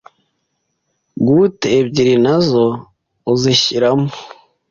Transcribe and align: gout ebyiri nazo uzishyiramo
gout 1.25 1.59
ebyiri 1.77 2.15
nazo 2.25 2.65
uzishyiramo 3.31 4.09